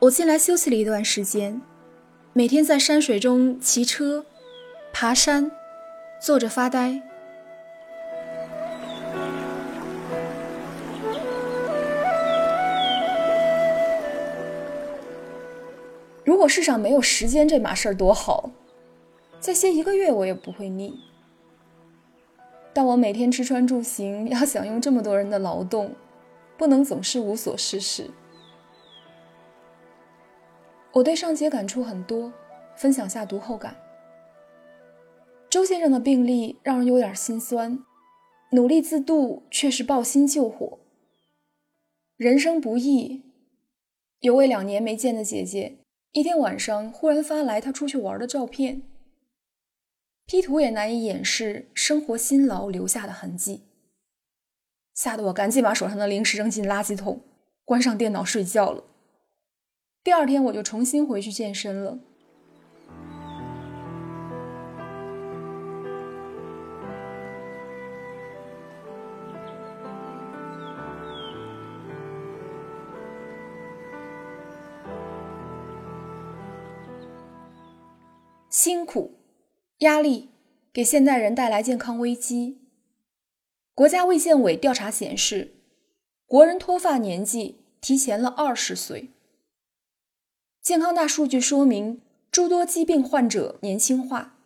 [0.00, 1.60] 我进来休息了一段时间，
[2.32, 4.24] 每天在山水中骑车、
[4.92, 5.50] 爬山，
[6.20, 7.02] 坐着发呆。
[16.22, 18.50] 如果世上没有时间这码事儿多好，
[19.40, 21.00] 再歇一个月我也不会腻。
[22.72, 25.96] 但我每天吃穿住行要享用这么多人的劳动，
[26.56, 28.08] 不能总是无所事事。
[30.94, 32.32] 我对上节感触很多，
[32.76, 33.76] 分享下读后感。
[35.50, 37.84] 周先生的病历让人有点心酸，
[38.52, 40.78] 努力自度却是抱薪救火。
[42.16, 43.22] 人生不易，
[44.20, 45.78] 有位两年没见的姐姐。
[46.12, 48.82] 一天晚上，忽然发来她出去玩的照片
[50.26, 53.64] ，P 图也难以掩饰生活辛劳留下的痕迹，
[54.94, 57.20] 吓得我赶紧把手上的零食扔进垃圾桶，
[57.64, 58.84] 关上电脑睡觉了。
[60.08, 61.98] 第二天我就重新回去健身了。
[78.48, 79.12] 辛苦、
[79.80, 80.30] 压力
[80.72, 82.62] 给现代人带来健康危机。
[83.74, 85.56] 国家卫健委调查显示，
[86.26, 89.10] 国人脱发年纪提前了二十岁。
[90.60, 94.36] 健康大数据说明，诸多疾病患者年轻化。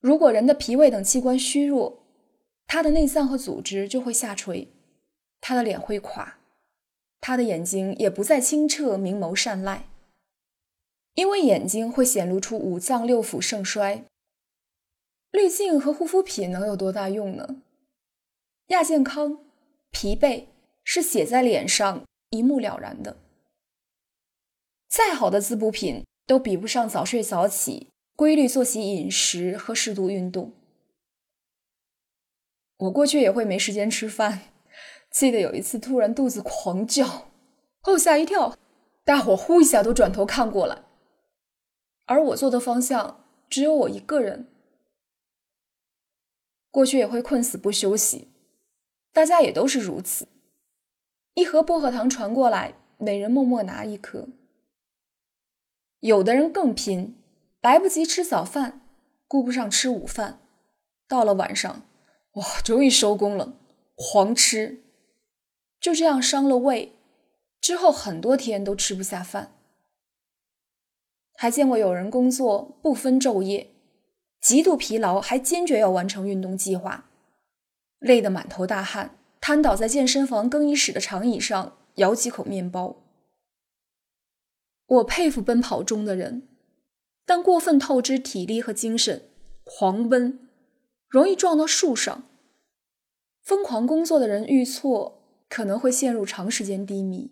[0.00, 2.04] 如果人的脾胃等器官虚弱，
[2.66, 4.68] 他的内脏和组织就会下垂，
[5.40, 6.38] 他的脸会垮，
[7.20, 9.88] 他的眼睛也不再清澈明眸善睐。
[11.14, 14.04] 因为眼睛会显露出五脏六腑盛衰，
[15.32, 17.62] 滤镜和护肤品能有多大用呢？
[18.68, 19.44] 亚健康、
[19.90, 20.44] 疲惫
[20.84, 23.16] 是写在脸上一目了然的。
[24.96, 30.54] 再好的滋补品都比不上早睡早起、规律作息饮食和适度运动。
[32.78, 34.40] 我过去也会没时间吃饭，
[35.10, 37.28] 记得有一次突然肚子狂叫，
[37.82, 38.56] 把我吓一跳，
[39.04, 40.84] 大伙呼一下都转头看过来。
[42.06, 44.48] 而我坐的方向只有我一个人。
[46.70, 48.28] 过去也会困死不休息，
[49.12, 50.26] 大家也都是如此。
[51.34, 54.26] 一盒薄荷糖传过来，每人默默拿一颗。
[56.06, 57.16] 有的人更拼，
[57.60, 58.80] 来不及吃早饭，
[59.26, 60.38] 顾不上吃午饭，
[61.08, 61.82] 到了晚上，
[62.34, 63.54] 哇，终于收工了，
[63.96, 64.84] 狂吃，
[65.80, 66.92] 就这样伤了胃，
[67.60, 69.50] 之后很多天都吃不下饭。
[71.36, 73.70] 还见过有人工作不分昼夜，
[74.40, 77.06] 极度疲劳还坚决要完成运动计划，
[77.98, 82.94] 累得满头大汗，瘫倒在健身房更衣室的长椅上咬几口面包。
[84.86, 86.48] 我佩服奔跑中的人，
[87.24, 89.28] 但过分透支体力和精神，
[89.64, 90.48] 狂奔
[91.08, 92.24] 容易撞到树上。
[93.42, 97.30] 疯狂工作的人遇挫可能会陷入长时间低迷。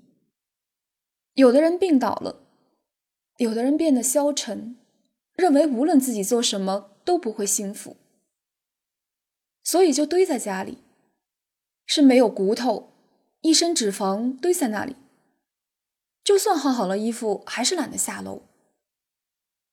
[1.34, 2.41] 有的人病倒了。
[3.38, 4.76] 有的人变得消沉，
[5.34, 7.97] 认为无论自己做什么都不会幸福，
[9.64, 10.78] 所以就堆在家里，
[11.84, 12.93] 是没有骨头，
[13.41, 14.94] 一身脂肪堆在那里。
[16.25, 18.43] 就算换好了衣服，还是懒得下楼。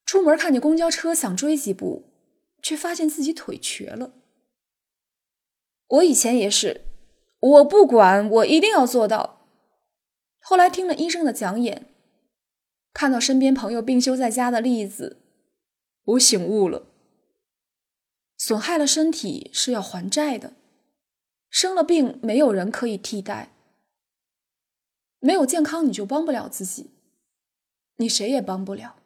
[0.06, 2.04] 出门看见公交车，想追几步，
[2.62, 4.12] 却发现自己腿瘸了。
[5.88, 6.82] 我以前也是，
[7.40, 9.48] 我不管，我一定要做到。
[10.40, 11.88] 后来听了医生的讲演。
[12.94, 15.22] 看到身边朋友病休在家的例子，
[16.04, 16.88] 我醒悟了：
[18.38, 20.54] 损害了身体是要还债的，
[21.50, 23.54] 生了病没有人可以替代，
[25.22, 26.90] 没有健康你就帮不了自己，
[27.96, 29.01] 你谁也帮不了。